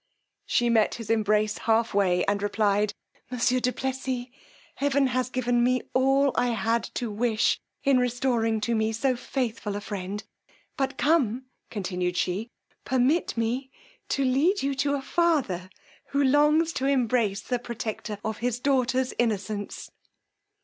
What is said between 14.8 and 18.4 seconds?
a father, who longs to embrace the protector of